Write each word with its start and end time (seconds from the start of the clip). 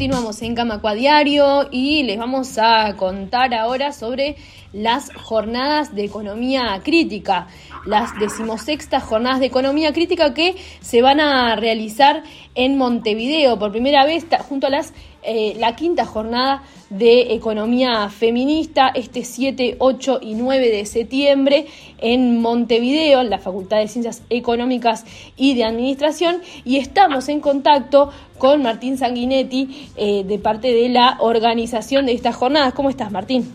Continuamos 0.00 0.40
en 0.40 0.54
Camacua 0.54 0.94
Diario 0.94 1.68
y 1.70 2.04
les 2.04 2.16
vamos 2.16 2.56
a 2.56 2.96
contar 2.96 3.52
ahora 3.52 3.92
sobre 3.92 4.36
las 4.72 5.12
jornadas 5.12 5.94
de 5.94 6.04
economía 6.04 6.80
crítica, 6.82 7.48
las 7.84 8.18
decimosextas 8.18 9.02
jornadas 9.02 9.40
de 9.40 9.46
economía 9.46 9.92
crítica 9.92 10.32
que 10.32 10.56
se 10.80 11.02
van 11.02 11.20
a 11.20 11.54
realizar 11.56 12.22
en 12.54 12.78
Montevideo. 12.78 13.58
Por 13.58 13.72
primera 13.72 14.06
vez 14.06 14.24
junto 14.48 14.68
a 14.68 14.70
las 14.70 14.94
eh, 15.22 15.54
la 15.58 15.76
quinta 15.76 16.06
jornada 16.06 16.62
de 16.88 17.34
economía 17.34 18.08
feminista 18.08 18.90
este 18.94 19.24
7, 19.24 19.76
8 19.78 20.20
y 20.22 20.34
9 20.34 20.70
de 20.70 20.86
septiembre 20.86 21.66
en 21.98 22.40
Montevideo, 22.40 23.20
en 23.20 23.30
la 23.30 23.38
Facultad 23.38 23.78
de 23.78 23.88
Ciencias 23.88 24.22
Económicas 24.30 25.04
y 25.36 25.54
de 25.54 25.64
Administración, 25.64 26.42
y 26.64 26.78
estamos 26.78 27.28
en 27.28 27.40
contacto 27.40 28.12
con 28.38 28.62
Martín 28.62 28.98
Sanguinetti 28.98 29.92
eh, 29.96 30.24
de 30.24 30.38
parte 30.38 30.72
de 30.72 30.88
la 30.88 31.16
organización 31.20 32.06
de 32.06 32.12
estas 32.12 32.34
jornadas. 32.34 32.74
¿Cómo 32.74 32.90
estás, 32.90 33.10
Martín? 33.12 33.54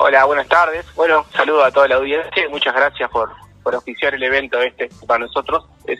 Hola, 0.00 0.24
buenas 0.24 0.46
tardes. 0.48 0.86
Bueno, 0.94 1.26
saludo 1.34 1.64
a 1.64 1.70
toda 1.72 1.88
la 1.88 1.96
audiencia 1.96 2.48
muchas 2.48 2.74
gracias 2.74 3.10
por, 3.10 3.30
por 3.62 3.74
oficiar 3.74 4.14
el 4.14 4.22
evento 4.22 4.60
este 4.60 4.88
para 5.06 5.20
nosotros. 5.20 5.66
Es 5.86 5.98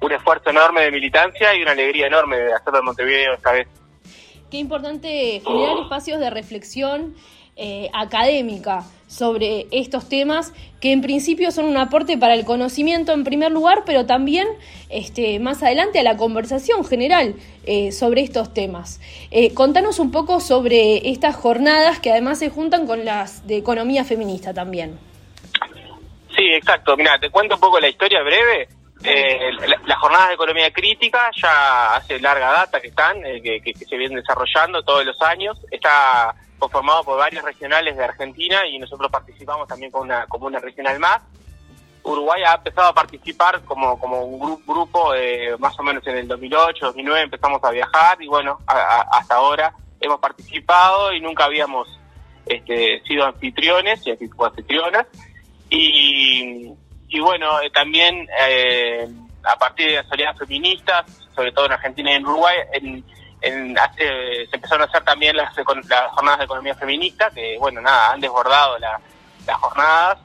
un 0.00 0.12
esfuerzo 0.12 0.50
enorme 0.50 0.82
de 0.82 0.90
militancia 0.90 1.54
y 1.54 1.62
una 1.62 1.72
alegría 1.72 2.06
enorme 2.06 2.36
de 2.36 2.52
hacerlo 2.52 2.78
en 2.80 2.84
Montevideo 2.84 3.34
esta 3.34 3.52
vez. 3.52 3.68
Qué 4.50 4.56
importante 4.56 5.42
generar 5.44 5.78
espacios 5.82 6.20
de 6.20 6.30
reflexión 6.30 7.14
eh, 7.56 7.90
académica 7.92 8.84
sobre 9.08 9.66
estos 9.72 10.08
temas 10.08 10.54
que 10.80 10.92
en 10.92 11.02
principio 11.02 11.50
son 11.50 11.66
un 11.66 11.76
aporte 11.76 12.16
para 12.16 12.32
el 12.32 12.46
conocimiento 12.46 13.12
en 13.12 13.24
primer 13.24 13.52
lugar, 13.52 13.82
pero 13.84 14.06
también 14.06 14.48
este, 14.88 15.38
más 15.38 15.62
adelante 15.62 15.98
a 15.98 16.02
la 16.02 16.16
conversación 16.16 16.82
general 16.84 17.34
eh, 17.66 17.92
sobre 17.92 18.22
estos 18.22 18.54
temas. 18.54 19.00
Eh, 19.30 19.52
contanos 19.52 19.98
un 19.98 20.12
poco 20.12 20.40
sobre 20.40 21.10
estas 21.10 21.36
jornadas 21.36 22.00
que 22.00 22.10
además 22.10 22.38
se 22.38 22.48
juntan 22.48 22.86
con 22.86 23.04
las 23.04 23.46
de 23.46 23.58
economía 23.58 24.04
feminista 24.04 24.54
también. 24.54 24.98
Sí, 26.34 26.44
exacto. 26.54 26.96
Mira, 26.96 27.18
te 27.18 27.28
cuento 27.28 27.56
un 27.56 27.60
poco 27.60 27.80
la 27.80 27.88
historia 27.88 28.22
breve. 28.22 28.68
Eh, 29.04 29.50
las 29.86 29.98
jornadas 29.98 30.28
de 30.28 30.34
economía 30.34 30.72
crítica 30.72 31.30
ya 31.40 31.94
hace 31.94 32.18
larga 32.18 32.50
data 32.50 32.80
que 32.80 32.88
están, 32.88 33.24
eh, 33.24 33.40
que, 33.40 33.72
se 33.74 33.96
vienen 33.96 34.18
desarrollando 34.18 34.82
todos 34.82 35.04
los 35.04 35.20
años. 35.22 35.58
Está 35.70 36.34
conformado 36.58 37.04
por 37.04 37.18
varios 37.18 37.44
regionales 37.44 37.96
de 37.96 38.04
Argentina 38.04 38.66
y 38.66 38.78
nosotros 38.78 39.10
participamos 39.10 39.68
también 39.68 39.92
con 39.92 40.02
una, 40.02 40.26
como 40.26 40.46
una 40.46 40.58
regional 40.58 40.98
más. 40.98 41.22
Uruguay 42.02 42.42
ha 42.44 42.54
empezado 42.54 42.88
a 42.88 42.94
participar 42.94 43.62
como, 43.64 43.98
como 43.98 44.22
un 44.22 44.62
grupo 44.66 45.14
eh, 45.14 45.56
más 45.58 45.78
o 45.78 45.82
menos 45.82 46.06
en 46.06 46.16
el 46.16 46.28
2008, 46.28 46.86
2009 46.86 47.22
empezamos 47.22 47.62
a 47.62 47.70
viajar 47.70 48.20
y 48.20 48.26
bueno, 48.26 48.58
hasta 48.66 49.34
ahora 49.34 49.74
hemos 50.00 50.18
participado 50.18 51.12
y 51.12 51.20
nunca 51.20 51.44
habíamos 51.44 51.98
este, 52.46 53.02
sido 53.02 53.26
anfitriones 53.26 54.06
y 54.06 54.10
anfitrionas. 54.10 55.06
Y 55.70 56.72
y 57.08 57.20
bueno, 57.20 57.60
eh, 57.60 57.70
también 57.70 58.28
eh, 58.38 59.08
a 59.42 59.56
partir 59.56 59.88
de 59.88 59.94
las 59.96 60.12
oleadas 60.12 60.38
feministas, 60.38 61.06
sobre 61.34 61.52
todo 61.52 61.66
en 61.66 61.72
Argentina 61.72 62.12
y 62.12 62.14
en 62.14 62.26
Uruguay, 62.26 62.56
en, 62.72 63.04
se 63.40 64.48
empezaron 64.52 64.82
a 64.82 64.84
hacer 64.86 65.04
también 65.04 65.36
las, 65.36 65.56
las, 65.56 66.10
jornadas 66.10 66.38
de 66.38 66.44
economía 66.44 66.74
feminista, 66.74 67.30
que 67.30 67.56
bueno, 67.58 67.80
nada, 67.80 68.12
han 68.12 68.20
desbordado 68.20 68.78
las 68.78 69.56
jornadas. 69.56 70.18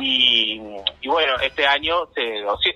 Y, 0.00 0.60
bueno, 1.04 1.40
este 1.42 1.66
año 1.66 2.06
se, 2.14 2.22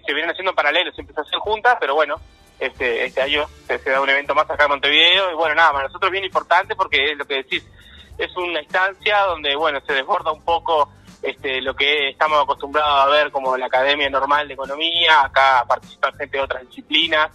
se 0.05 0.13
vienen 0.13 0.31
haciendo 0.31 0.51
en 0.51 0.57
paralelo, 0.57 0.93
se 0.93 1.03
empieza 1.03 1.21
a 1.21 1.25
hacer 1.25 1.39
juntas, 1.39 1.77
pero 1.79 1.95
bueno, 1.95 2.17
este, 2.59 3.05
este 3.05 3.23
año 3.23 3.47
se, 3.69 3.79
se, 3.79 3.91
da 3.91 4.01
un 4.01 4.11
evento 4.11 4.35
más 4.35 4.51
acá 4.51 4.65
en 4.65 4.71
Montevideo. 4.71 5.31
Y 5.31 5.35
bueno, 5.35 5.55
nada, 5.55 5.73
para 5.73 5.87
nosotros 5.87 6.09
es 6.09 6.13
bien 6.13 6.25
importante 6.25 6.75
porque 6.75 7.13
es 7.13 7.17
lo 7.17 7.25
que 7.25 7.37
decís, 7.37 7.65
es 8.19 8.37
una 8.37 8.61
instancia 8.61 9.21
donde, 9.21 9.55
bueno, 9.55 9.81
se 9.87 9.93
desborda 9.93 10.33
un 10.33 10.43
poco 10.43 10.91
este, 11.23 11.61
lo 11.61 11.75
que 11.75 12.11
estamos 12.11 12.43
acostumbrados 12.43 13.07
a 13.07 13.07
ver 13.07 13.31
como 13.31 13.57
la 13.57 13.67
Academia 13.67 14.11
Normal 14.11 14.49
de 14.49 14.55
Economía, 14.55 15.23
acá 15.23 15.65
participan 15.67 16.15
gente 16.17 16.37
de 16.37 16.43
otras 16.43 16.67
disciplinas, 16.69 17.31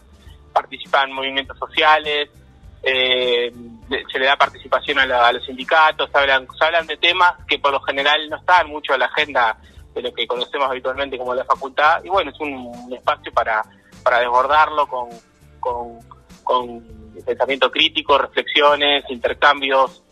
participan 0.52 1.14
movimientos 1.14 1.58
sociales, 1.58 2.30
eh, 2.84 3.52
se 4.12 4.20
le 4.20 4.26
da 4.26 4.36
participación 4.36 5.00
a, 5.00 5.32
los 5.32 5.46
sindicatos, 5.46 6.10
se 6.12 6.18
hablan, 6.18 6.48
se 6.58 6.66
hablan 6.66 6.86
de 6.86 6.98
temas 6.98 7.34
que 7.48 7.60
por 7.60 7.72
lo 7.72 7.80
general 7.82 8.30
no 8.30 8.38
están 8.38 8.68
mucho 8.68 8.94
en 8.94 9.00
la 9.00 9.06
agenda 9.06 9.58
de 9.94 10.02
lo 10.02 10.14
que 10.14 10.28
conocemos 10.28 10.70
habitualmente 10.70 11.18
como 11.18 11.34
la 11.34 11.46
facultad, 11.46 12.04
y 12.04 12.10
bueno, 12.10 12.32
es 12.32 12.40
un, 12.42 12.94
espacio 12.94 13.32
para, 13.32 13.64
para 14.04 14.20
desbordarlo 14.20 14.86
con, 14.88 15.10
con 16.44 16.98
pensamiento 17.26 17.72
crítico, 17.72 18.18
reflexiones, 18.18 19.06
intercambios 19.10 20.04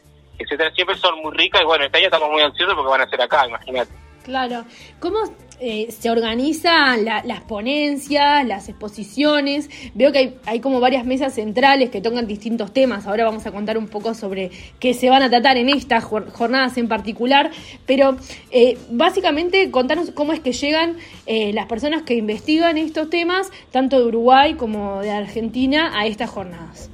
siempre 0.75 0.97
son 0.97 1.21
muy 1.21 1.35
ricas 1.35 1.61
y 1.61 1.65
bueno, 1.65 1.85
este 1.85 1.97
año 1.97 2.07
estamos 2.07 2.29
muy 2.29 2.41
ansiosos 2.41 2.75
porque 2.75 2.89
van 2.89 3.01
a 3.01 3.09
ser 3.09 3.21
acá, 3.21 3.47
imagínate. 3.47 4.05
Claro. 4.25 4.65
¿Cómo 4.99 5.19
eh, 5.59 5.91
se 5.91 6.09
organizan 6.09 7.05
las 7.05 7.41
ponencias, 7.41 8.43
las 8.43 8.67
exposiciones? 8.67 9.69
Veo 9.93 10.11
que 10.11 10.17
hay, 10.17 10.37
hay, 10.47 10.59
como 10.61 10.79
varias 10.79 11.05
mesas 11.05 11.35
centrales 11.35 11.91
que 11.91 12.01
tocan 12.01 12.25
distintos 12.25 12.73
temas. 12.73 13.05
Ahora 13.05 13.25
vamos 13.25 13.45
a 13.45 13.51
contar 13.51 13.77
un 13.77 13.87
poco 13.87 14.15
sobre 14.15 14.49
qué 14.79 14.95
se 14.95 15.11
van 15.11 15.21
a 15.21 15.29
tratar 15.29 15.57
en 15.57 15.69
estas 15.69 16.03
jornadas 16.03 16.75
en 16.77 16.87
particular. 16.87 17.51
Pero 17.85 18.17
eh, 18.49 18.79
básicamente 18.89 19.69
contanos 19.69 20.09
cómo 20.09 20.33
es 20.33 20.39
que 20.39 20.53
llegan 20.53 20.97
eh, 21.27 21.53
las 21.53 21.67
personas 21.67 22.01
que 22.01 22.15
investigan 22.15 22.79
estos 22.79 23.11
temas, 23.11 23.51
tanto 23.69 23.99
de 23.99 24.05
Uruguay 24.05 24.55
como 24.55 25.01
de 25.01 25.11
Argentina, 25.11 25.91
a 25.93 26.07
estas 26.07 26.31
jornadas. 26.31 26.89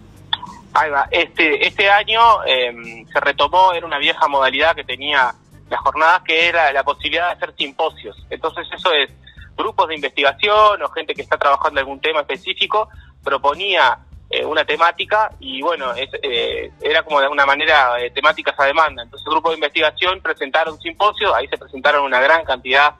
Ahí. 0.73 0.91
Este, 1.11 1.67
este 1.67 1.89
año 1.89 2.43
em, 2.45 3.05
se 3.07 3.19
retomó, 3.19 3.73
era 3.73 3.85
una 3.85 3.97
vieja 3.97 4.27
modalidad 4.27 4.75
que 4.75 4.83
tenía 4.83 5.33
las 5.69 5.79
jornadas, 5.81 6.21
que 6.23 6.47
era 6.47 6.71
la 6.71 6.83
posibilidad 6.83 7.27
de 7.27 7.33
hacer 7.33 7.55
simposios. 7.57 8.15
Entonces 8.29 8.67
eso 8.73 8.91
es 8.93 9.09
grupos 9.55 9.87
de 9.87 9.95
investigación 9.95 10.81
o 10.81 10.89
gente 10.89 11.13
que 11.13 11.21
está 11.21 11.37
trabajando 11.37 11.79
en 11.79 11.85
algún 11.85 12.01
tema 12.01 12.21
específico, 12.21 12.89
proponía 13.23 13.99
eh, 14.29 14.45
una 14.45 14.63
temática 14.63 15.29
y 15.39 15.61
bueno, 15.61 15.93
eh, 15.95 16.71
era 16.81 17.03
como 17.03 17.19
de 17.19 17.25
alguna 17.25 17.45
manera 17.45 18.01
eh, 18.01 18.11
temáticas 18.11 18.57
a 18.57 18.65
demanda. 18.65 19.03
Entonces 19.03 19.25
el 19.27 19.33
grupo 19.33 19.49
de 19.49 19.55
investigación 19.55 20.21
presentaron 20.21 20.75
un 20.75 20.81
simposio, 20.81 21.35
ahí 21.35 21.47
se 21.47 21.57
presentaron 21.57 22.05
una 22.05 22.21
gran 22.21 22.45
cantidad 22.45 22.95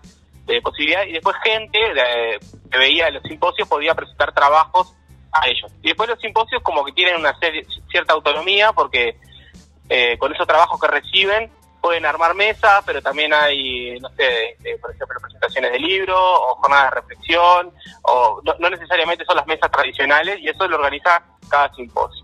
de 0.45 0.61
posibilidades 0.61 1.09
y 1.09 1.13
después 1.13 1.35
gente 1.43 1.79
que 2.69 2.77
veía 2.77 3.09
los 3.11 3.23
simposios 3.23 3.67
podía 3.67 3.95
presentar 3.95 4.33
trabajos 4.33 4.93
a 5.31 5.47
ellos. 5.47 5.71
Y 5.81 5.87
después 5.87 6.09
los 6.09 6.19
simposios 6.19 6.61
como 6.61 6.83
que 6.83 6.91
tienen 6.91 7.17
una 7.17 7.35
cierta 7.89 8.13
autonomía 8.13 8.71
porque 8.73 9.15
eh, 9.89 10.17
con 10.17 10.33
esos 10.33 10.47
trabajos 10.47 10.79
que 10.79 10.87
reciben 10.87 11.51
pueden 11.81 12.05
armar 12.05 12.35
mesas, 12.35 12.83
pero 12.85 13.01
también 13.01 13.33
hay, 13.33 13.99
no 13.99 14.09
sé, 14.09 14.55
eh, 14.63 14.77
por 14.79 14.91
ejemplo, 14.91 15.19
presentaciones 15.19 15.71
de 15.71 15.79
libros 15.79 16.17
o 16.17 16.55
jornadas 16.61 16.91
de 16.91 17.01
reflexión, 17.01 17.71
o 18.03 18.41
no, 18.43 18.69
necesariamente 18.69 19.25
son 19.25 19.35
las 19.35 19.47
mesas 19.47 19.71
tradicionales 19.71 20.39
y 20.39 20.47
eso 20.47 20.67
lo 20.67 20.77
organiza 20.77 21.23
cada 21.49 21.73
simposio. 21.73 22.23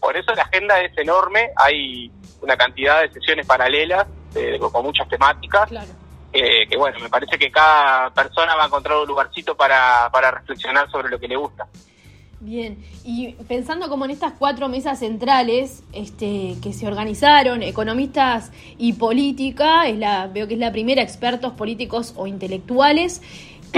Por 0.00 0.16
eso 0.16 0.34
la 0.34 0.42
agenda 0.42 0.80
es 0.80 0.96
enorme, 0.98 1.50
hay 1.56 2.10
una 2.42 2.56
cantidad 2.56 3.00
de 3.02 3.12
sesiones 3.12 3.46
paralelas 3.46 4.06
con 4.72 4.82
muchas 4.82 5.08
temáticas. 5.08 5.70
que 6.32 6.76
bueno, 6.76 6.98
me 7.00 7.08
parece 7.08 7.38
que 7.38 7.50
cada 7.50 8.10
persona 8.10 8.56
va 8.56 8.64
a 8.64 8.66
encontrar 8.66 8.98
un 8.98 9.06
lugarcito 9.06 9.56
para, 9.56 10.10
para 10.10 10.32
reflexionar 10.32 10.90
sobre 10.90 11.08
lo 11.08 11.18
que 11.18 11.28
le 11.28 11.36
gusta. 11.36 11.66
Bien, 12.38 12.76
y 13.02 13.32
pensando 13.48 13.88
como 13.88 14.04
en 14.04 14.10
estas 14.10 14.34
cuatro 14.34 14.68
mesas 14.68 14.98
centrales 14.98 15.82
este, 15.94 16.56
que 16.62 16.74
se 16.74 16.86
organizaron, 16.86 17.62
economistas 17.62 18.52
y 18.76 18.92
política, 18.92 19.88
es 19.88 19.98
la, 19.98 20.26
veo 20.26 20.46
que 20.46 20.54
es 20.54 20.60
la 20.60 20.70
primera, 20.70 21.00
expertos 21.00 21.54
políticos 21.54 22.12
o 22.14 22.26
intelectuales, 22.26 23.22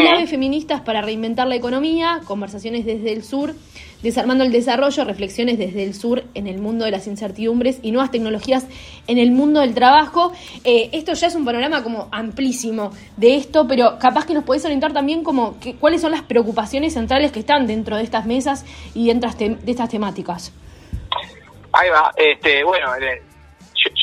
clave 0.03 0.27
feministas 0.27 0.81
para 0.81 1.03
reinventar 1.03 1.47
la 1.47 1.57
economía, 1.57 2.21
conversaciones 2.25 2.85
desde 2.85 3.13
el 3.13 3.25
sur, 3.25 3.55
desarmando 4.03 4.45
el 4.45 4.53
desarrollo, 4.53 5.05
reflexiones 5.05 5.59
desde 5.59 5.83
el 5.83 5.95
sur 5.95 6.23
en 6.35 6.47
el 6.47 6.59
mundo 6.59 6.85
de 6.85 6.93
las 6.93 7.07
incertidumbres 7.07 7.81
y 7.83 7.91
nuevas 7.91 8.11
tecnologías 8.11 8.67
en 9.09 9.19
el 9.19 9.33
mundo 9.33 9.61
del 9.61 9.75
trabajo. 9.75 10.33
Eh, 10.65 10.91
esto 10.93 11.15
ya 11.15 11.27
es 11.27 11.35
un 11.35 11.45
panorama 11.45 11.83
como 11.83 12.09
amplísimo 12.13 12.93
de 13.17 13.37
esto, 13.37 13.67
pero 13.67 13.99
capaz 13.99 14.27
que 14.27 14.35
nos 14.35 14.45
podés 14.45 14.65
orientar 14.65 14.93
también 14.93 15.25
como 15.25 15.59
que, 15.59 15.75
cuáles 15.75 16.01
son 16.01 16.13
las 16.13 16.23
preocupaciones 16.23 16.95
centrales 16.95 17.33
que 17.33 17.41
están 17.41 17.67
dentro 17.67 17.97
de 17.97 18.05
estas 18.05 18.25
mesas 18.25 18.65
y 18.95 19.09
dentro 19.09 19.31
de 19.33 19.59
estas 19.71 19.89
temáticas. 19.89 20.53
Ahí 21.73 21.91
va, 21.91 22.13
este, 22.17 22.63
bueno, 22.65 22.95
eh, 22.97 23.23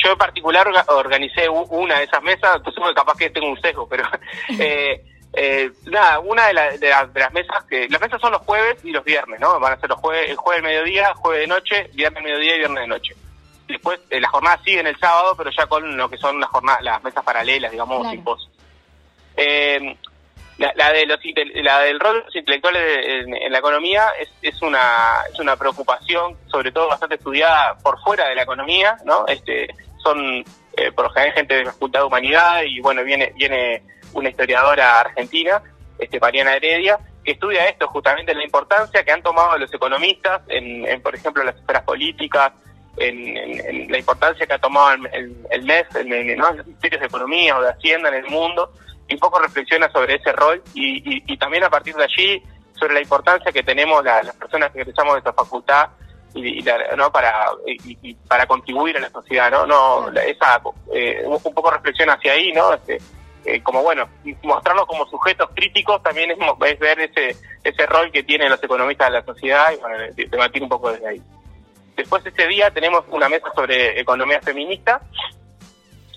yo, 0.03 0.11
en 0.11 0.17
particular 0.17 0.67
organicé 0.87 1.49
una 1.49 1.99
de 1.99 2.03
esas 2.03 2.21
mesas, 2.21 2.57
entonces 2.57 2.83
capaz 2.95 3.17
que 3.17 3.29
tengo 3.29 3.49
un 3.49 3.59
sesgo, 3.61 3.87
pero... 3.87 4.03
Eh, 4.59 5.03
eh, 5.35 5.71
nada, 5.85 6.19
una 6.19 6.47
de, 6.47 6.77
de, 6.77 6.89
las 6.89 7.33
mesas, 7.33 7.63
que 7.65 7.87
las 7.89 7.99
mesas 7.99 8.21
son 8.21 8.31
los 8.31 8.41
jueves 8.41 8.77
y 8.83 8.91
los 8.91 9.03
viernes, 9.03 9.39
¿no? 9.39 9.59
Van 9.59 9.73
a 9.73 9.79
ser 9.79 9.89
los 9.89 9.99
jueves, 9.99 10.29
el 10.29 10.37
jueves 10.37 10.63
de 10.63 10.69
mediodía, 10.69 11.13
jueves 11.15 11.41
de 11.41 11.47
noche, 11.47 11.89
viernes 11.93 12.23
de 12.23 12.29
mediodía 12.29 12.55
y 12.55 12.59
viernes 12.59 12.81
de 12.81 12.87
noche. 12.87 13.15
Después 13.67 13.99
eh, 14.09 14.21
la 14.21 14.29
jornada 14.29 14.59
sigue 14.63 14.79
en 14.79 14.87
el 14.87 14.97
sábado, 14.97 15.35
pero 15.37 15.49
ya 15.51 15.65
con 15.67 15.97
lo 15.97 16.09
que 16.09 16.17
son 16.17 16.39
las 16.39 16.49
jornadas, 16.49 16.81
las 16.83 17.03
mesas 17.03 17.23
paralelas, 17.23 17.71
digamos, 17.71 18.01
claro. 18.01 18.37
Eh, 19.37 19.97
la, 20.57 20.93
de 20.93 21.05
los, 21.05 21.19
la 21.55 21.79
del 21.81 21.99
rol 21.99 22.19
de 22.19 22.25
los 22.25 22.35
intelectuales 22.35 23.25
en, 23.27 23.51
la 23.51 23.57
economía 23.57 24.05
es, 24.17 24.29
es, 24.41 24.61
una, 24.61 25.17
es 25.29 25.37
una 25.39 25.57
preocupación, 25.57 26.37
sobre 26.47 26.71
todo 26.71 26.87
bastante 26.87 27.15
estudiada 27.15 27.77
por 27.79 27.99
fuera 28.01 28.29
de 28.29 28.35
la 28.35 28.43
economía, 28.43 28.97
¿no? 29.03 29.27
Este, 29.27 29.67
son 30.01 30.45
eh, 30.77 30.91
por 30.93 31.05
lo 31.05 31.11
general 31.11 31.33
gente 31.33 31.55
de 31.55 31.65
la 31.65 31.73
Facultad 31.73 31.99
de 32.01 32.05
Humanidad 32.05 32.61
y 32.65 32.79
bueno, 32.79 33.03
viene, 33.03 33.33
viene 33.35 33.83
una 34.15 34.29
historiadora 34.29 34.99
argentina, 34.99 35.61
este, 35.99 36.19
Mariana 36.19 36.55
Heredia, 36.55 36.97
que 37.23 37.33
estudia 37.33 37.67
esto, 37.67 37.87
justamente 37.87 38.33
la 38.33 38.43
importancia 38.43 39.03
que 39.03 39.11
han 39.11 39.21
tomado 39.21 39.57
los 39.57 39.73
economistas 39.73 40.41
en, 40.47 41.01
por 41.01 41.15
ejemplo, 41.15 41.43
las 41.43 41.55
esferas 41.55 41.83
políticas, 41.83 42.53
en, 42.97 43.91
la 43.91 43.97
importancia 43.97 44.45
que 44.45 44.53
ha 44.53 44.59
tomado 44.59 44.93
el, 45.13 45.35
el, 45.49 45.63
MES 45.63 45.87
en, 45.95 46.37
los 46.37 46.65
ministerios 46.65 47.01
de 47.01 47.07
Economía 47.07 47.57
o 47.57 47.61
de 47.61 47.69
Hacienda 47.69 48.09
en 48.09 48.25
el 48.25 48.27
mundo, 48.29 48.71
y 49.07 49.13
un 49.13 49.19
poco 49.19 49.39
reflexiona 49.39 49.91
sobre 49.91 50.15
ese 50.15 50.31
rol 50.31 50.61
y, 50.73 51.37
también 51.37 51.63
a 51.63 51.69
partir 51.69 51.95
de 51.95 52.03
allí 52.03 52.43
sobre 52.73 52.95
la 52.95 53.01
importancia 53.01 53.51
que 53.51 53.63
tenemos 53.63 54.03
las 54.03 54.35
personas 54.35 54.71
que 54.71 54.81
egresamos 54.81 55.13
de 55.13 55.19
esta 55.19 55.33
facultad 55.33 55.89
y, 56.33 56.63
no 56.97 57.11
para 57.11 57.49
para 58.27 58.45
contribuir 58.45 58.97
a 58.97 59.01
la 59.01 59.09
sociedad 59.09 59.49
no 59.51 59.65
no 59.65 60.11
esa 60.19 60.61
eh, 60.93 61.23
un 61.25 61.53
poco 61.53 61.71
reflexión 61.71 62.09
hacia 62.09 62.33
ahí 62.33 62.51
no 62.51 62.73
este, 62.73 62.97
eh, 63.45 63.61
como 63.61 63.83
bueno 63.83 64.07
mostrarnos 64.43 64.85
como 64.85 65.05
sujetos 65.07 65.49
críticos 65.55 66.01
también 66.03 66.31
es, 66.31 66.37
ver 66.79 66.99
ese 66.99 67.35
ese 67.63 67.85
rol 67.85 68.11
que 68.11 68.23
tienen 68.23 68.49
los 68.49 68.63
economistas 68.63 69.07
de 69.07 69.19
la 69.19 69.25
sociedad 69.25 69.71
y 69.73 69.77
bueno, 69.77 69.97
debatir 70.29 70.63
un 70.63 70.69
poco 70.69 70.91
desde 70.91 71.07
ahí 71.07 71.21
después 71.95 72.25
ese 72.25 72.47
día 72.47 72.71
tenemos 72.71 73.03
una 73.09 73.29
mesa 73.29 73.51
sobre 73.55 73.99
economía 73.99 74.41
feminista 74.41 75.01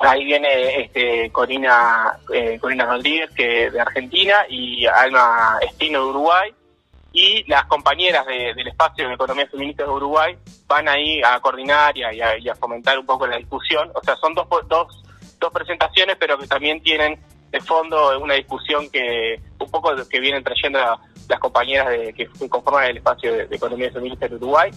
Ahí 0.00 0.24
viene 0.24 0.82
este, 0.82 1.30
Corina, 1.30 2.18
eh, 2.32 2.58
Corina 2.60 2.86
Rodríguez, 2.86 3.30
que 3.34 3.70
de 3.70 3.80
Argentina, 3.80 4.46
y 4.48 4.86
Alma 4.86 5.58
Estino 5.60 6.04
de 6.04 6.10
Uruguay. 6.10 6.54
Y 7.12 7.42
las 7.50 7.64
compañeras 7.64 8.24
del 8.26 8.68
espacio 8.68 9.08
de 9.08 9.14
economía 9.14 9.46
feminista 9.48 9.82
de 9.82 9.90
Uruguay 9.90 10.36
van 10.68 10.88
ahí 10.88 11.20
a 11.22 11.40
coordinar 11.40 11.96
y 11.96 12.02
a, 12.48 12.54
fomentar 12.54 12.98
un 12.98 13.06
poco 13.06 13.26
la 13.26 13.38
discusión. 13.38 13.90
O 13.94 14.00
sea, 14.04 14.14
son 14.16 14.34
dos, 14.34 14.46
dos, 14.68 15.02
dos 15.38 15.52
presentaciones, 15.52 16.16
pero 16.18 16.38
que 16.38 16.46
también 16.46 16.82
tienen 16.82 17.18
de 17.50 17.60
fondo 17.60 18.18
una 18.20 18.34
discusión 18.34 18.90
que 18.90 19.40
un 19.58 19.70
poco 19.70 19.94
que 20.08 20.20
vienen 20.20 20.44
trayendo 20.44 20.78
las 21.28 21.38
compañeras 21.40 21.88
de, 21.88 22.12
que 22.12 22.28
conforman 22.48 22.84
el 22.84 22.98
espacio 22.98 23.32
de, 23.32 23.46
de 23.46 23.56
economía 23.56 23.90
feminista 23.90 24.28
de 24.28 24.36
Uruguay. 24.36 24.70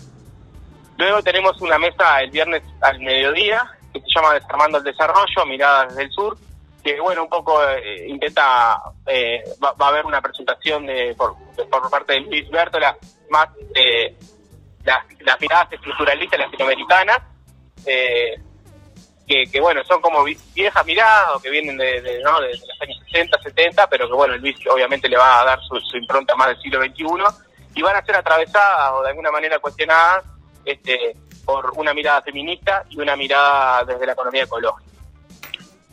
Luego 0.97 1.21
tenemos 1.21 1.59
una 1.61 1.77
mesa 1.77 2.21
el 2.21 2.31
viernes 2.31 2.63
al 2.81 2.99
mediodía 2.99 3.67
que 3.93 3.99
se 3.99 4.07
llama 4.15 4.33
Desarmando 4.33 4.77
el 4.77 4.83
Desarrollo, 4.83 5.45
Miradas 5.47 5.89
desde 5.89 6.03
el 6.03 6.11
Sur, 6.11 6.37
que 6.83 6.99
bueno, 6.99 7.23
un 7.23 7.29
poco 7.29 7.61
eh, 7.69 8.07
intenta, 8.07 8.81
eh, 9.05 9.43
va, 9.63 9.73
a 9.77 9.89
haber 9.89 10.05
una 10.05 10.21
presentación 10.21 10.85
de, 10.85 11.15
por, 11.15 11.35
parte 11.89 12.13
de 12.13 12.19
Luis 12.21 12.49
Bertola, 12.49 12.97
más 13.29 13.47
de 13.73 14.15
las, 14.83 15.39
miradas 15.39 15.71
estructuralistas 15.71 16.39
latinoamericanas, 16.39 17.19
eh, 17.85 18.39
que, 19.27 19.45
que, 19.51 19.62
bueno, 19.62 19.83
son 19.85 20.01
como 20.01 20.23
viejas 20.23 20.85
miradas 20.85 21.35
o 21.35 21.39
que 21.39 21.50
vienen 21.50 21.77
de, 21.77 22.01
de, 22.01 22.21
¿no? 22.21 22.41
de, 22.41 22.50
los 22.50 22.81
años 22.81 22.97
60, 23.12 23.41
70, 23.41 23.88
pero 23.88 24.07
que 24.07 24.13
bueno, 24.13 24.35
Luis 24.38 24.56
obviamente 24.69 25.07
le 25.07 25.18
va 25.18 25.41
a 25.41 25.45
dar 25.45 25.59
su, 25.62 25.79
su 25.79 25.97
impronta 25.97 26.35
más 26.35 26.47
del 26.47 26.62
siglo 26.62 26.81
XXI, 26.81 27.06
y 27.75 27.81
van 27.81 27.95
a 27.95 28.06
ser 28.06 28.15
atravesadas 28.15 28.91
o 28.94 29.03
de 29.03 29.09
alguna 29.09 29.31
manera 29.31 29.59
cuestionadas 29.59 30.25
este, 30.65 31.15
por 31.45 31.71
una 31.77 31.94
mirada 31.94 32.21
feminista 32.21 32.83
y 32.89 33.00
una 33.00 33.15
mirada 33.15 33.83
desde 33.85 34.06
la 34.06 34.13
economía 34.13 34.44
ecológica. 34.44 34.91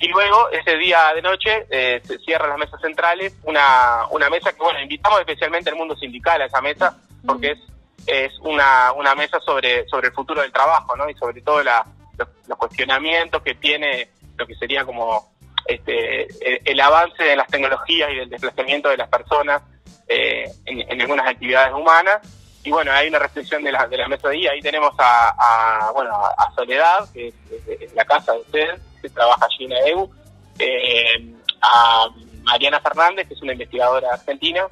Y 0.00 0.08
luego, 0.08 0.48
ese 0.50 0.76
día 0.76 1.12
de 1.12 1.22
noche, 1.22 1.66
eh, 1.70 2.00
se 2.04 2.18
cierran 2.18 2.50
las 2.50 2.58
mesas 2.58 2.80
centrales, 2.80 3.34
una, 3.42 4.06
una 4.10 4.30
mesa 4.30 4.52
que, 4.52 4.62
bueno, 4.62 4.80
invitamos 4.80 5.18
especialmente 5.20 5.70
al 5.70 5.76
mundo 5.76 5.96
sindical 5.96 6.40
a 6.40 6.46
esa 6.46 6.60
mesa, 6.60 6.96
porque 7.26 7.50
es, 7.50 7.58
es 8.06 8.38
una, 8.40 8.92
una 8.92 9.16
mesa 9.16 9.40
sobre, 9.40 9.88
sobre 9.88 10.08
el 10.08 10.14
futuro 10.14 10.40
del 10.40 10.52
trabajo, 10.52 10.94
¿no? 10.96 11.10
Y 11.10 11.14
sobre 11.14 11.42
todo 11.42 11.64
la, 11.64 11.84
los, 12.18 12.58
cuestionamientos 12.58 13.42
que 13.42 13.54
tiene 13.54 14.10
lo 14.36 14.46
que 14.46 14.54
sería 14.54 14.84
como 14.84 15.32
este, 15.66 16.26
el, 16.70 16.80
avance 16.80 17.22
de 17.22 17.36
las 17.36 17.48
tecnologías 17.48 18.10
y 18.12 18.16
del 18.16 18.30
desplazamiento 18.30 18.88
de 18.88 18.96
las 18.96 19.08
personas 19.08 19.62
eh, 20.08 20.44
en, 20.64 21.00
algunas 21.00 21.26
actividades 21.26 21.72
humanas. 21.74 22.20
Y 22.64 22.70
bueno, 22.70 22.92
hay 22.92 23.08
una 23.08 23.18
reflexión 23.18 23.62
de 23.62 23.72
la, 23.72 23.86
de 23.86 23.96
la 23.96 24.08
mesa 24.08 24.28
de 24.28 24.48
ahí. 24.48 24.60
Tenemos 24.60 24.92
a, 24.98 25.90
bueno, 25.94 26.10
a 26.14 26.52
Soledad, 26.54 27.08
que 27.12 27.28
es, 27.28 27.92
la 27.94 28.04
casa 28.04 28.32
de 28.32 28.40
usted, 28.40 28.78
que 29.00 29.08
trabaja 29.10 29.46
allí 29.46 29.64
en 29.64 29.72
EU, 29.88 30.10
eh, 30.58 31.34
a 31.62 32.08
Mariana 32.42 32.80
Fernández, 32.80 33.28
que 33.28 33.34
es 33.34 33.42
una 33.42 33.52
investigadora 33.52 34.12
argentina, 34.12 34.66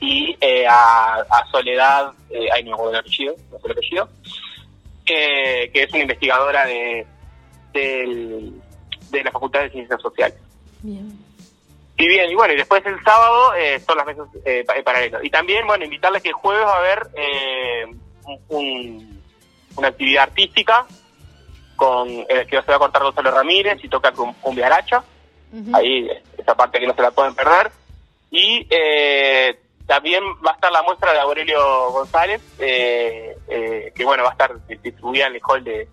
y 0.00 0.36
eh, 0.40 0.66
a, 0.68 1.24
Soledad, 1.50 2.12
eh, 2.30 2.48
no 2.64 2.76
me 2.76 2.90
el 2.90 2.96
apellido, 2.96 3.34
no 3.50 3.58
sé 3.58 3.66
el 3.66 3.72
apellido, 3.72 4.08
que 5.78 5.84
es 5.84 5.92
una 5.92 6.02
investigadora 6.02 6.66
de, 6.66 7.06
de 7.72 9.24
la 9.24 9.30
Facultad 9.30 9.60
de 9.60 9.70
Ciencias 9.70 10.02
Sociales. 10.02 10.36
Bien. 10.82 11.16
Y 11.96 12.08
bien, 12.08 12.30
y 12.30 12.34
bueno, 12.34 12.54
y 12.54 12.56
después 12.56 12.84
el 12.84 13.00
sábado 13.04 13.54
eh, 13.54 13.78
son 13.80 13.96
las 13.96 14.06
mesas 14.06 14.28
eh, 14.44 14.64
paralelas. 14.84 15.24
Y 15.24 15.30
también, 15.30 15.66
bueno, 15.66 15.84
invitarles 15.84 16.22
que 16.22 16.30
el 16.30 16.34
jueves 16.34 16.64
va 16.64 16.74
a 16.74 16.78
haber 16.78 17.08
eh, 17.14 17.86
una 19.76 19.88
actividad 19.88 20.24
artística 20.24 20.84
con 21.76 22.08
eh, 22.08 22.46
que 22.48 22.60
se 22.60 22.70
va 22.70 22.76
a 22.76 22.80
contar 22.80 23.02
Gonzalo 23.02 23.30
Ramírez 23.30 23.78
y 23.82 23.88
toca 23.88 24.10
con, 24.12 24.32
con 24.34 24.54
Viaracha. 24.54 25.02
Ahí, 25.72 26.08
esa 26.36 26.56
parte 26.56 26.80
que 26.80 26.86
no 26.88 26.94
se 26.94 27.02
la 27.02 27.12
pueden 27.12 27.34
perder. 27.34 27.70
Y 28.30 28.66
eh, 28.68 29.58
también 29.88 30.22
va 30.46 30.52
a 30.52 30.54
estar 30.54 30.70
la 30.70 30.82
muestra 30.82 31.12
de 31.12 31.18
Aurelio 31.18 31.90
González, 31.90 32.40
que 32.56 34.04
bueno, 34.04 34.22
va 34.22 34.28
a 34.28 34.32
estar 34.32 34.54
distribuida 34.68 35.26
en 35.26 35.34
el 35.34 35.40
hall 35.42 35.64
de, 35.64 35.88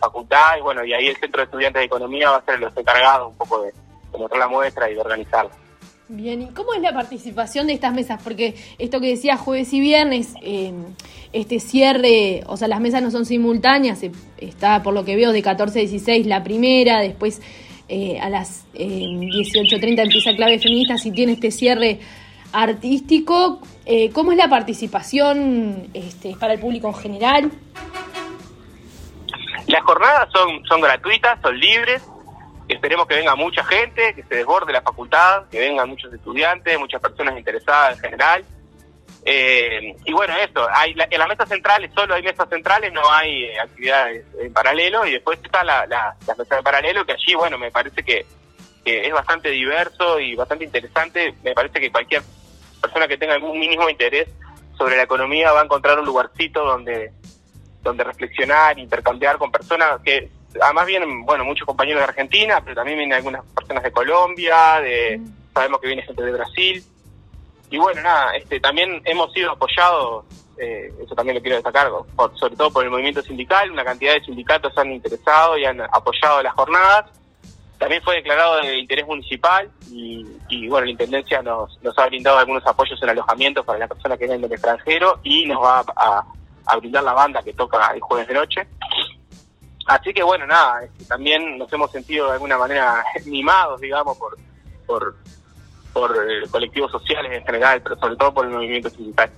facultad. 0.00 0.56
Y 0.56 0.62
bueno, 0.62 0.82
y 0.86 0.94
ahí 0.94 1.08
el 1.08 1.16
Centro 1.16 1.40
de 1.40 1.44
Estudiantes 1.44 1.80
de 1.80 1.84
Economía 1.84 2.30
va 2.30 2.38
a 2.38 2.44
ser 2.46 2.58
los 2.58 2.74
encargados 2.74 3.28
un 3.30 3.36
poco 3.36 3.60
de 3.60 3.72
de 4.12 4.18
mostrar 4.18 4.40
la 4.40 4.48
muestra 4.48 4.90
y 4.90 4.94
de 4.94 5.00
organizarla. 5.00 5.50
Bien, 6.08 6.42
¿y 6.42 6.46
cómo 6.48 6.74
es 6.74 6.82
la 6.82 6.92
participación 6.92 7.66
de 7.66 7.72
estas 7.72 7.94
mesas? 7.94 8.20
Porque 8.22 8.54
esto 8.78 9.00
que 9.00 9.08
decía 9.08 9.36
jueves 9.36 9.72
y 9.72 9.80
viernes, 9.80 10.34
eh, 10.42 10.72
este 11.32 11.58
cierre, 11.58 12.42
o 12.46 12.56
sea, 12.56 12.68
las 12.68 12.80
mesas 12.80 13.02
no 13.02 13.10
son 13.10 13.24
simultáneas, 13.24 14.00
está 14.36 14.82
por 14.82 14.92
lo 14.92 15.04
que 15.04 15.16
veo 15.16 15.32
de 15.32 15.42
14 15.42 15.78
a 15.78 15.82
16 15.82 16.26
la 16.26 16.44
primera, 16.44 17.00
después 17.00 17.40
eh, 17.88 18.18
a 18.20 18.28
las 18.28 18.66
eh, 18.74 19.06
18.30 19.06 20.02
empieza 20.02 20.36
Clave 20.36 20.58
Feminista, 20.58 20.98
si 20.98 21.12
tiene 21.12 21.32
este 21.32 21.50
cierre 21.50 22.00
artístico, 22.52 23.60
eh, 23.86 24.10
¿cómo 24.12 24.32
es 24.32 24.38
la 24.38 24.48
participación 24.48 25.88
este, 25.94 26.36
para 26.36 26.54
el 26.54 26.60
público 26.60 26.88
en 26.88 26.94
general? 26.94 27.50
Las 29.66 29.82
jornadas 29.82 30.28
son, 30.68 30.80
gratuitas, 30.80 31.40
son 31.40 31.58
libres, 31.58 32.02
esperemos 32.68 33.06
que 33.06 33.16
venga 33.16 33.34
mucha 33.34 33.64
gente, 33.64 34.14
que 34.14 34.22
se 34.24 34.36
desborde 34.36 34.72
la 34.72 34.82
facultad, 34.82 35.44
que 35.50 35.60
vengan 35.60 35.88
muchos 35.88 36.12
estudiantes, 36.12 36.78
muchas 36.78 37.00
personas 37.00 37.36
interesadas 37.38 37.96
en 37.96 38.00
general. 38.00 38.44
Eh, 39.24 39.94
y 40.04 40.12
bueno, 40.12 40.34
eso, 40.36 40.66
hay, 40.74 40.94
en 41.10 41.18
las 41.18 41.28
mesas 41.28 41.48
centrales 41.48 41.92
solo 41.94 42.14
hay 42.14 42.22
mesas 42.22 42.48
centrales, 42.48 42.92
no 42.92 43.08
hay 43.10 43.44
eh, 43.44 43.60
actividades 43.60 44.26
en 44.40 44.52
paralelo, 44.52 45.06
y 45.06 45.12
después 45.12 45.38
está 45.42 45.62
la, 45.62 45.86
la, 45.86 46.16
las 46.26 46.36
mesas 46.36 46.58
de 46.58 46.62
paralelo, 46.62 47.06
que 47.06 47.12
allí, 47.12 47.34
bueno, 47.34 47.56
me 47.56 47.70
parece 47.70 48.02
que, 48.02 48.26
es 48.84 49.12
bastante 49.12 49.48
diverso 49.50 50.18
y 50.18 50.34
bastante 50.34 50.64
interesante. 50.64 51.34
Me 51.42 51.54
parece 51.54 51.80
que 51.80 51.90
cualquier 51.90 52.22
persona 52.82 53.08
que 53.08 53.16
tenga 53.16 53.34
algún 53.34 53.58
mínimo 53.58 53.88
interés 53.88 54.28
sobre 54.76 54.96
la 54.96 55.04
economía 55.04 55.52
va 55.52 55.60
a 55.60 55.64
encontrar 55.64 55.98
un 55.98 56.04
lugarcito 56.04 56.64
donde, 56.64 57.12
donde 57.82 58.04
reflexionar, 58.04 58.78
intercambiar 58.78 59.38
con 59.38 59.50
personas 59.50 60.00
que 60.02 60.28
además 60.60 60.86
vienen, 60.86 61.24
bueno, 61.24 61.44
muchos 61.44 61.66
compañeros 61.66 62.00
de 62.00 62.08
Argentina, 62.08 62.60
pero 62.62 62.76
también 62.76 62.98
vienen 62.98 63.16
algunas 63.16 63.44
personas 63.46 63.82
de 63.82 63.92
Colombia, 63.92 64.80
de 64.80 65.20
sabemos 65.54 65.80
que 65.80 65.86
viene 65.86 66.02
gente 66.02 66.22
de 66.22 66.32
Brasil. 66.32 66.84
Y 67.70 67.78
bueno, 67.78 68.02
nada, 68.02 68.36
este, 68.36 68.60
también 68.60 69.00
hemos 69.04 69.32
sido 69.32 69.52
apoyados, 69.52 70.26
eh, 70.58 70.92
eso 71.02 71.14
también 71.14 71.36
lo 71.36 71.40
quiero 71.40 71.56
destacar, 71.56 71.90
sobre 72.34 72.56
todo 72.56 72.70
por 72.70 72.84
el 72.84 72.90
movimiento 72.90 73.22
sindical, 73.22 73.70
una 73.70 73.84
cantidad 73.84 74.12
de 74.12 74.24
sindicatos 74.24 74.76
han 74.76 74.92
interesado 74.92 75.56
y 75.56 75.64
han 75.64 75.80
apoyado 75.80 76.42
las 76.42 76.52
jornadas. 76.54 77.06
También 77.82 78.00
fue 78.04 78.14
declarado 78.14 78.58
de 78.60 78.78
interés 78.78 79.04
municipal 79.08 79.68
y, 79.90 80.68
bueno, 80.68 80.84
la 80.84 80.92
Intendencia 80.92 81.42
nos, 81.42 81.82
nos 81.82 81.98
ha 81.98 82.06
brindado 82.06 82.38
algunos 82.38 82.64
apoyos 82.64 83.02
en 83.02 83.08
alojamientos 83.08 83.66
para 83.66 83.80
las 83.80 83.88
personas 83.88 84.18
que 84.18 84.26
vienen 84.26 84.42
del 84.42 84.52
extranjero 84.52 85.18
y 85.24 85.46
nos 85.46 85.60
va 85.60 85.84
a, 85.96 86.24
a 86.66 86.76
brindar 86.76 87.02
la 87.02 87.12
banda 87.12 87.42
que 87.42 87.52
toca 87.52 87.92
el 87.92 88.00
jueves 88.00 88.28
de 88.28 88.34
noche. 88.34 88.68
Así 89.88 90.14
que 90.14 90.22
bueno, 90.22 90.46
nada, 90.46 90.84
este, 90.84 91.06
también 91.06 91.58
nos 91.58 91.72
hemos 91.72 91.90
sentido 91.90 92.28
de 92.28 92.34
alguna 92.34 92.56
manera 92.56 93.04
mimados, 93.26 93.80
digamos, 93.80 94.16
por, 94.16 94.38
por, 94.86 95.16
por 95.92 96.16
eh, 96.16 96.48
colectivos 96.52 96.92
sociales 96.92 97.32
en 97.32 97.44
general, 97.44 97.82
pero 97.82 97.98
sobre 97.98 98.14
todo 98.14 98.32
por 98.32 98.46
el 98.46 98.52
movimiento 98.52 98.90
sindical. 98.90 99.28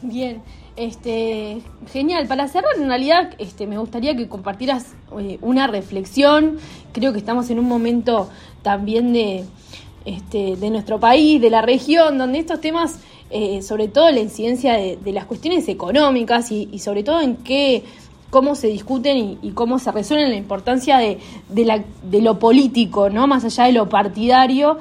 Bien, 0.00 0.42
este, 0.78 1.60
genial. 1.92 2.26
Para 2.28 2.48
cerrar, 2.48 2.76
en 2.76 2.88
realidad, 2.88 3.34
este, 3.38 3.66
me 3.66 3.78
gustaría 3.78 4.16
que 4.16 4.28
compartieras 4.28 4.94
eh, 5.18 5.38
una 5.42 5.66
reflexión. 5.66 6.58
Creo 6.92 7.12
que 7.12 7.18
estamos 7.18 7.50
en 7.50 7.58
un 7.58 7.66
momento 7.66 8.30
también 8.62 9.12
de, 9.12 9.44
este, 10.04 10.56
de 10.56 10.70
nuestro 10.70 11.00
país, 11.00 11.40
de 11.40 11.50
la 11.50 11.62
región, 11.62 12.16
donde 12.16 12.38
estos 12.38 12.60
temas, 12.60 13.00
eh, 13.30 13.60
sobre 13.62 13.88
todo 13.88 14.10
la 14.10 14.20
incidencia 14.20 14.74
de, 14.74 15.12
las 15.12 15.26
cuestiones 15.26 15.68
económicas 15.68 16.52
y, 16.52 16.78
sobre 16.78 17.02
todo 17.02 17.20
en 17.20 17.36
qué 17.36 17.84
cómo 18.30 18.54
se 18.54 18.68
discuten 18.68 19.38
y, 19.42 19.50
cómo 19.52 19.78
se 19.78 19.90
resuelven 19.90 20.30
la 20.30 20.36
importancia 20.36 20.98
de, 20.98 21.18
la, 21.64 21.82
de, 22.02 22.20
lo 22.20 22.38
político, 22.38 23.10
¿no? 23.10 23.26
Más 23.26 23.44
allá 23.44 23.64
de 23.64 23.72
lo 23.72 23.88
partidario, 23.88 24.78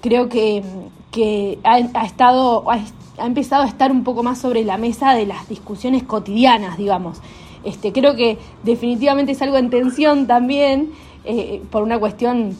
creo 0.00 0.28
que, 0.28 0.62
que 1.10 1.58
ha, 1.64 1.78
estado, 2.04 2.64
ha, 2.70 2.80
empezado 3.26 3.62
a 3.62 3.66
estar 3.66 3.90
un 3.90 4.04
poco 4.04 4.22
más 4.22 4.38
sobre 4.38 4.64
la 4.64 4.76
mesa 4.76 5.14
de 5.14 5.26
las 5.26 5.48
discusiones 5.48 6.02
cotidianas, 6.04 6.78
digamos. 6.78 7.18
Este, 7.64 7.92
creo 7.92 8.16
que 8.16 8.38
definitivamente 8.62 9.32
es 9.32 9.42
algo 9.42 9.58
en 9.58 9.70
tensión 9.70 10.26
también, 10.26 10.92
eh, 11.24 11.62
por 11.70 11.82
una 11.82 11.98
cuestión 11.98 12.56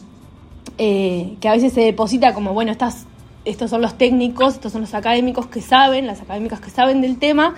eh, 0.77 1.35
que 1.39 1.47
a 1.47 1.53
veces 1.53 1.73
se 1.73 1.81
deposita 1.81 2.33
como, 2.33 2.53
bueno, 2.53 2.71
estas, 2.71 3.05
estos 3.45 3.69
son 3.69 3.81
los 3.81 3.97
técnicos, 3.97 4.55
estos 4.55 4.71
son 4.71 4.81
los 4.81 4.93
académicos 4.93 5.47
que 5.47 5.61
saben, 5.61 6.05
las 6.05 6.21
académicas 6.21 6.59
que 6.59 6.69
saben 6.69 7.01
del 7.01 7.17
tema, 7.17 7.55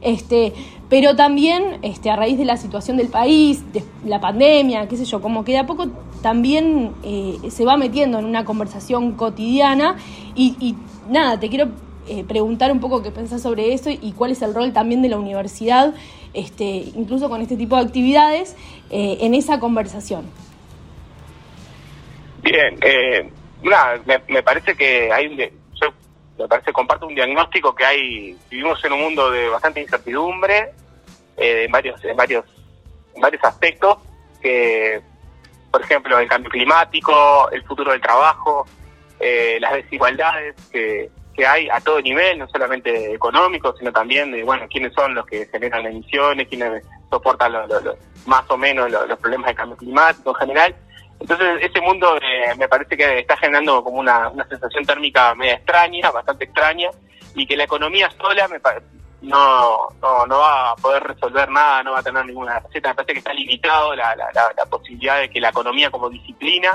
este, 0.00 0.52
pero 0.88 1.16
también 1.16 1.78
este, 1.82 2.10
a 2.10 2.16
raíz 2.16 2.38
de 2.38 2.44
la 2.44 2.56
situación 2.56 2.96
del 2.96 3.08
país, 3.08 3.62
de 3.72 3.82
la 4.04 4.20
pandemia, 4.20 4.88
qué 4.88 4.96
sé 4.96 5.04
yo, 5.04 5.20
como 5.20 5.44
que 5.44 5.52
de 5.52 5.58
a 5.58 5.66
poco 5.66 5.86
también 6.26 6.92
eh, 7.04 7.38
se 7.50 7.64
va 7.64 7.76
metiendo 7.76 8.18
en 8.18 8.24
una 8.24 8.44
conversación 8.44 9.12
cotidiana 9.12 9.94
y, 10.34 10.74
nada, 11.08 11.38
te 11.38 11.48
quiero 11.48 11.68
eh, 12.08 12.24
preguntar 12.26 12.72
un 12.72 12.80
poco 12.80 13.00
qué 13.00 13.12
pensás 13.12 13.42
sobre 13.42 13.72
eso 13.72 13.90
y 13.90 14.10
cuál 14.10 14.32
es 14.32 14.42
el 14.42 14.52
rol 14.52 14.72
también 14.72 15.02
de 15.02 15.08
la 15.08 15.18
universidad, 15.18 15.94
este, 16.34 16.64
incluso 16.64 17.28
con 17.28 17.42
este 17.42 17.56
tipo 17.56 17.76
de 17.76 17.82
actividades, 17.82 18.56
en 18.90 19.34
esa 19.34 19.60
conversación. 19.60 20.24
Bien, 22.42 22.76
eh, 22.82 23.30
me, 24.26 24.42
parece 24.42 24.74
que 24.74 25.12
hay 25.12 25.28
un, 25.28 25.36
yo 25.36 25.92
me 26.40 26.48
parece 26.48 26.72
comparto 26.72 27.06
un 27.06 27.14
diagnóstico 27.14 27.72
que 27.72 27.84
hay 27.84 28.36
vivimos 28.50 28.84
en 28.84 28.94
un 28.94 29.00
mundo 29.00 29.30
de 29.30 29.48
bastante 29.48 29.80
incertidumbre 29.80 30.72
eh, 31.36 31.66
en 31.66 31.70
varios 31.70 32.00
varios 32.16 32.44
en 33.14 33.20
varios 33.20 33.44
aspectos 33.44 33.98
que 34.42 35.00
por 35.76 35.84
ejemplo 35.84 36.18
el 36.18 36.28
cambio 36.28 36.50
climático 36.50 37.50
el 37.52 37.62
futuro 37.64 37.92
del 37.92 38.00
trabajo 38.00 38.66
eh, 39.20 39.58
las 39.60 39.74
desigualdades 39.74 40.54
que, 40.72 41.10
que 41.34 41.46
hay 41.46 41.68
a 41.68 41.80
todo 41.80 42.00
nivel 42.00 42.38
no 42.38 42.48
solamente 42.48 43.12
económico 43.12 43.74
sino 43.78 43.92
también 43.92 44.32
de 44.32 44.42
bueno 44.42 44.66
quiénes 44.70 44.94
son 44.94 45.14
los 45.14 45.26
que 45.26 45.46
generan 45.46 45.84
emisiones 45.84 46.48
quiénes 46.48 46.82
soportan 47.10 47.52
más 48.26 48.44
o 48.50 48.56
menos 48.56 48.90
los 48.90 49.18
problemas 49.18 49.46
del 49.46 49.56
cambio 49.56 49.76
climático 49.76 50.30
en 50.30 50.36
general. 50.36 50.76
Entonces, 51.18 51.58
ese 51.62 51.80
mundo 51.80 52.16
eh, 52.16 52.54
me 52.58 52.68
parece 52.68 52.96
que 52.96 53.20
está 53.20 53.36
generando 53.36 53.82
como 53.82 53.98
una, 54.00 54.30
sensación 54.48 54.84
térmica 54.84 55.34
media 55.34 55.54
extraña, 55.54 56.10
bastante 56.10 56.44
extraña, 56.44 56.90
y 57.34 57.46
que 57.46 57.56
la 57.56 57.64
economía 57.64 58.10
sola 58.18 58.48
me 58.48 58.60
no, 59.26 59.88
no, 60.00 60.26
no 60.26 60.38
va 60.38 60.70
a 60.70 60.76
poder 60.76 61.02
resolver 61.02 61.48
nada, 61.50 61.82
no 61.82 61.92
va 61.92 61.98
a 61.98 62.02
tener 62.02 62.24
ninguna 62.24 62.60
receta. 62.60 62.90
Me 62.90 62.94
parece 62.94 63.12
que 63.14 63.18
está 63.18 63.32
limitado 63.32 63.94
la, 63.94 64.14
la, 64.14 64.66
posibilidad 64.70 65.20
de 65.20 65.28
que 65.28 65.40
la 65.40 65.48
economía 65.48 65.90
como 65.90 66.08
disciplina 66.08 66.72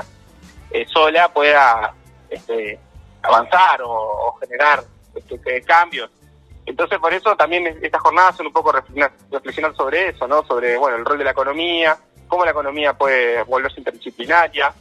eh, 0.70 0.86
sola 0.86 1.32
pueda 1.32 1.94
este, 2.28 2.78
avanzar 3.22 3.80
o, 3.84 4.36
generar 4.40 4.84
este, 5.14 5.62
cambios. 5.62 6.10
Entonces, 6.66 6.98
por 6.98 7.12
eso 7.12 7.34
también 7.36 7.78
estas 7.82 8.02
jornadas 8.02 8.36
son 8.36 8.46
un 8.46 8.52
poco 8.52 8.70
reflexionar, 8.70 9.12
reflexionar 9.30 9.74
sobre 9.74 10.10
eso, 10.10 10.28
¿no? 10.28 10.44
Sobre, 10.44 10.76
bueno, 10.76 10.96
el 10.96 11.04
rol 11.04 11.18
de 11.18 11.24
la 11.24 11.32
economía, 11.32 11.96
cómo 12.28 12.44
la 12.44 12.52
economía 12.52 12.92
puede 12.92 13.42
volverse 13.44 13.80
interdisciplinaria, 13.80 14.72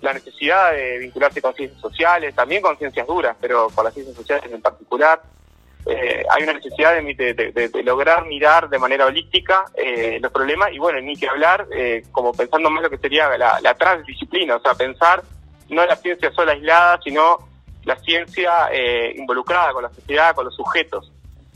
la 0.00 0.12
necesidad 0.12 0.72
de 0.72 0.98
vincularse 0.98 1.40
con 1.40 1.54
ciencias 1.54 1.80
sociales, 1.80 2.34
también 2.34 2.60
con 2.60 2.76
ciencias 2.76 3.06
duras, 3.06 3.36
pero 3.40 3.68
con 3.68 3.84
las 3.84 3.94
ciencias 3.94 4.16
sociales 4.16 4.50
en 4.52 4.60
particular. 4.60 5.22
Eh, 5.86 6.24
hay 6.30 6.42
una 6.44 6.52
necesidad 6.52 6.94
de, 6.94 7.82
lograr 7.82 8.26
mirar 8.26 8.68
de 8.68 8.78
manera 8.78 9.06
holística 9.06 9.64
eh, 9.74 10.18
los 10.20 10.30
problemas 10.30 10.72
y 10.72 10.78
bueno, 10.78 11.00
ni 11.00 11.16
que 11.16 11.28
hablar, 11.28 11.66
eh, 11.72 12.04
como 12.12 12.32
pensando 12.32 12.70
más 12.70 12.82
lo 12.82 12.90
que 12.90 12.98
sería 12.98 13.36
la, 13.36 13.74
transdisciplina, 13.74 14.56
o 14.56 14.60
sea, 14.60 14.74
pensar 14.74 15.22
no 15.68 15.84
la 15.84 15.96
ciencia 15.96 16.30
sola 16.32 16.52
aislada, 16.52 17.00
sino 17.02 17.38
la 17.84 17.96
ciencia 17.96 18.70
involucrada 19.14 19.72
con 19.72 19.82
la 19.82 19.90
sociedad, 19.90 20.34
con 20.34 20.44
los 20.44 20.54
sujetos. 20.54 21.10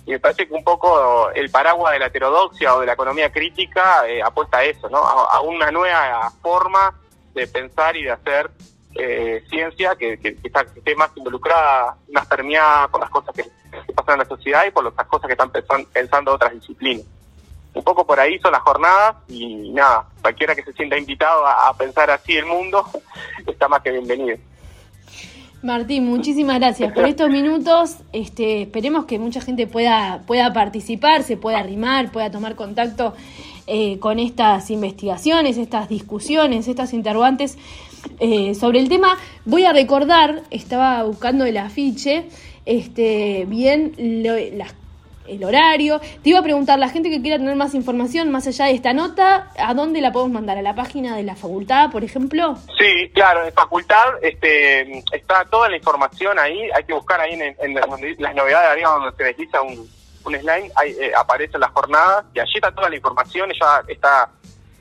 Y 0.06 0.12
me 0.12 0.20
parece 0.20 0.46
que 0.46 0.54
un 0.54 0.62
poco 0.62 1.30
el 1.32 1.50
paraguas 1.50 1.92
de 1.92 1.98
la 1.98 2.06
heterodoxia 2.06 2.76
o 2.76 2.80
de 2.80 2.86
la 2.86 2.92
economía 2.92 3.32
crítica 3.32 4.08
eh, 4.08 4.22
apuesta 4.22 4.58
a 4.58 4.64
eso, 4.64 4.88
¿no? 4.88 4.98
A, 4.98 5.40
una 5.40 5.72
nueva 5.72 6.30
forma 6.40 6.94
de 7.34 7.48
pensar 7.48 7.96
y 7.96 8.04
de 8.04 8.12
hacer 8.12 8.48
eh, 8.94 9.42
ciencia 9.50 9.96
que, 9.96 10.12
esté 10.22 10.94
más 10.94 11.10
involucrada, 11.16 11.96
más 12.12 12.24
permeada 12.28 12.86
por 12.86 13.00
las 13.00 13.10
cosas 13.10 13.34
que, 13.34 13.42
en 14.14 14.20
la 14.20 14.24
sociedad 14.24 14.64
y 14.66 14.70
por 14.70 14.84
las 14.84 15.06
cosas 15.06 15.26
que 15.26 15.32
están 15.32 15.50
pensando, 15.92 16.34
otras 16.34 16.52
disciplinas. 16.52 17.04
Un 17.74 17.84
poco 17.84 18.06
por 18.06 18.18
ahí 18.18 18.38
son 18.38 18.52
las 18.52 18.62
jornadas 18.62 19.16
y 19.28 19.70
nada, 19.70 20.06
cualquiera 20.22 20.54
que 20.54 20.62
se 20.62 20.72
sienta 20.72 20.96
invitado 20.96 21.46
a 21.46 21.74
pensar 21.76 22.10
así 22.10 22.36
el 22.36 22.46
mundo 22.46 22.86
está 23.46 23.68
más 23.68 23.82
que 23.82 23.90
bienvenido. 23.90 24.38
Martín, 25.62 26.06
muchísimas 26.06 26.60
gracias 26.60 26.92
por 26.92 27.06
estos 27.06 27.28
minutos. 27.28 27.96
Este, 28.12 28.62
esperemos 28.62 29.06
que 29.06 29.18
mucha 29.18 29.40
gente 29.40 29.66
pueda, 29.66 30.22
pueda 30.26 30.52
participar, 30.52 31.22
se 31.22 31.36
pueda 31.36 31.58
arrimar, 31.58 32.12
pueda 32.12 32.30
tomar 32.30 32.54
contacto 32.54 33.14
eh, 33.66 33.98
con 33.98 34.18
estas 34.18 34.70
investigaciones, 34.70 35.56
estas 35.56 35.88
discusiones, 35.88 36.68
estas 36.68 36.92
interrogantes 36.92 37.58
eh, 38.20 38.54
sobre 38.54 38.78
el 38.78 38.88
tema. 38.88 39.16
Voy 39.44 39.64
a 39.64 39.72
recordar, 39.72 40.42
estaba 40.50 41.02
buscando 41.02 41.44
el 41.44 41.56
afiche, 41.56 42.28
este, 42.66 43.44
bien 43.46 43.94
las 44.58 44.74
el 45.28 45.44
horario. 45.44 46.00
Te 46.22 46.30
iba 46.30 46.38
a 46.38 46.42
preguntar, 46.42 46.78
la 46.78 46.88
gente 46.88 47.10
que 47.10 47.20
quiera 47.20 47.38
tener 47.38 47.56
más 47.56 47.74
información 47.74 48.30
más 48.30 48.46
allá 48.46 48.66
de 48.66 48.72
esta 48.72 48.92
nota, 48.92 49.50
¿a 49.58 49.74
dónde 49.74 50.00
la 50.00 50.12
podemos 50.12 50.32
mandar? 50.32 50.58
¿A 50.58 50.62
la 50.62 50.74
página 50.74 51.16
de 51.16 51.22
la 51.22 51.36
facultad, 51.36 51.90
por 51.90 52.04
ejemplo? 52.04 52.56
Sí, 52.78 53.10
claro, 53.14 53.44
en 53.44 53.52
facultad 53.52 54.22
este, 54.22 54.98
está 55.12 55.44
toda 55.50 55.68
la 55.68 55.76
información 55.76 56.38
ahí, 56.38 56.68
hay 56.74 56.84
que 56.84 56.94
buscar 56.94 57.20
ahí 57.20 57.32
en, 57.32 57.74
las 57.74 58.34
novedades, 58.34 58.70
arriba 58.70 58.90
donde 58.90 59.16
se 59.16 59.24
desliza 59.24 59.62
un, 59.62 59.88
un 60.24 60.34
slide, 60.34 60.70
ahí 60.76 60.96
eh, 61.00 61.12
aparecen 61.16 61.60
las 61.60 61.70
jornadas 61.70 62.24
y 62.34 62.40
allí 62.40 62.52
está 62.54 62.72
toda 62.72 62.88
la 62.88 62.96
información, 62.96 63.50
ya 63.60 63.82
está 63.88 64.30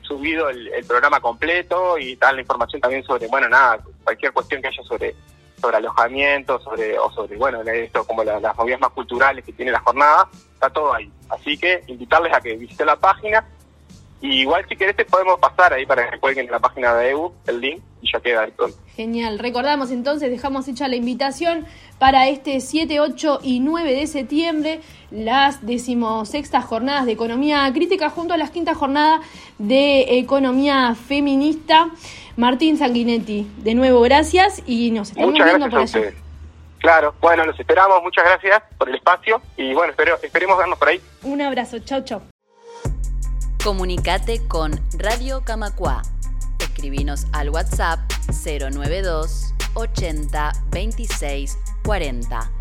subido 0.02 0.48
el, 0.48 0.84
programa 0.86 1.20
completo 1.20 1.98
y 1.98 2.12
está 2.12 2.32
la 2.32 2.40
información 2.40 2.80
también 2.80 3.02
sobre, 3.02 3.26
bueno, 3.26 3.48
nada, 3.48 3.78
cualquier 4.04 4.32
cuestión 4.32 4.62
que 4.62 4.68
haya 4.68 4.82
sobre 4.84 5.16
sobre 5.60 5.78
alojamiento, 5.78 6.60
sobre, 6.60 6.98
o 6.98 7.10
sobre, 7.10 7.36
bueno, 7.36 7.62
esto, 7.62 8.04
como 8.04 8.22
las 8.24 8.56
movidas 8.56 8.80
más 8.80 8.90
culturales 8.90 9.44
que 9.44 9.52
tiene 9.52 9.72
la 9.72 9.80
jornada, 9.80 10.28
está 10.52 10.70
todo 10.70 10.94
ahí. 10.94 11.10
Así 11.28 11.56
que 11.58 11.82
invitarles 11.86 12.32
a 12.32 12.40
que 12.40 12.56
visiten 12.56 12.86
la 12.86 12.96
página. 12.96 13.44
Y 14.20 14.40
igual 14.40 14.64
si 14.68 14.76
querés 14.76 14.96
te 14.96 15.04
podemos 15.04 15.38
pasar 15.38 15.72
ahí 15.72 15.84
para 15.84 16.10
que 16.10 16.18
cuelguen 16.18 16.46
en 16.46 16.52
la 16.52 16.58
página 16.58 16.94
de 16.94 17.10
EU 17.10 17.32
el 17.46 17.60
link 17.60 17.82
y 18.00 18.10
ya 18.12 18.20
queda 18.20 18.46
pronto. 18.56 18.76
Genial. 18.94 19.38
Recordamos 19.38 19.90
entonces, 19.90 20.30
dejamos 20.30 20.66
hecha 20.68 20.88
la 20.88 20.96
invitación 20.96 21.66
para 21.98 22.28
este 22.28 22.60
7, 22.60 23.00
8 23.00 23.40
y 23.42 23.60
9 23.60 23.92
de 23.94 24.06
septiembre, 24.06 24.80
las 25.10 25.66
decimosextas 25.66 26.64
jornadas 26.64 27.06
de 27.06 27.12
economía 27.12 27.70
crítica 27.72 28.10
junto 28.10 28.34
a 28.34 28.36
las 28.36 28.50
quintas 28.50 28.76
jornadas 28.76 29.20
de 29.58 30.18
economía 30.18 30.94
feminista. 30.94 31.90
Martín 32.36 32.76
Sanguinetti, 32.78 33.46
de 33.58 33.74
nuevo 33.74 34.00
gracias 34.00 34.62
y 34.66 34.90
nos 34.90 35.10
estamos 35.10 35.34
viendo 35.34 35.70
por 35.70 35.80
allá. 35.80 36.12
Claro, 36.78 37.14
bueno, 37.20 37.44
los 37.44 37.58
esperamos, 37.58 38.02
muchas 38.02 38.24
gracias 38.24 38.62
por 38.78 38.88
el 38.88 38.94
espacio 38.94 39.40
y 39.56 39.74
bueno, 39.74 39.92
esperemos 40.22 40.58
vernos 40.58 40.78
por 40.78 40.88
ahí. 40.88 41.00
Un 41.22 41.40
abrazo, 41.40 41.78
chau, 41.80 42.04
chau. 42.04 42.22
Comunicate 43.62 44.46
con 44.46 44.80
Radio 44.98 45.42
Camacua. 45.44 46.02
Escribinos 46.58 47.26
al 47.32 47.50
WhatsApp 47.50 47.98
092 48.44 49.54
80 49.74 50.52
26 50.70 51.58
40. 51.84 52.55